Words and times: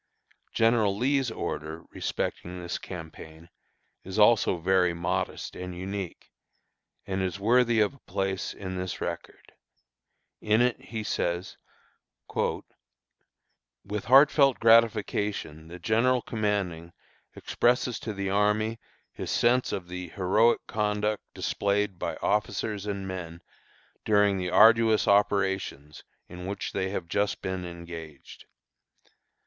General 0.51 0.97
Lee's 0.97 1.29
order 1.29 1.83
respecting 1.91 2.59
this 2.59 2.79
campaign 2.79 3.49
is 4.03 4.17
also 4.17 4.57
very 4.57 4.95
modest 4.95 5.55
and 5.55 5.77
unique, 5.77 6.31
and 7.05 7.21
is 7.21 7.39
worthy 7.39 7.79
of 7.81 7.93
a 7.93 7.99
place 7.99 8.51
in 8.51 8.77
this 8.77 8.99
record. 8.99 9.53
In 10.41 10.59
it 10.59 10.81
he 10.85 11.03
says: 11.03 11.55
"With 12.33 12.65
heartfelt 14.05 14.59
gratification 14.59 15.67
the 15.67 15.77
General 15.77 16.23
commanding 16.23 16.93
expresses 17.35 17.99
to 17.99 18.11
the 18.11 18.31
army 18.31 18.79
his 19.13 19.29
sense 19.29 19.71
of 19.71 19.87
the 19.87 20.09
heroic 20.09 20.65
conduct 20.65 21.25
displayed 21.35 21.99
by 21.99 22.15
officers 22.23 22.87
and 22.87 23.07
men 23.07 23.43
during 24.03 24.39
the 24.39 24.49
arduous 24.49 25.07
operations 25.07 26.03
in 26.27 26.47
which 26.47 26.71
they 26.71 26.89
have 26.89 27.07
just 27.07 27.43
been 27.43 27.63
engaged. 27.65 28.45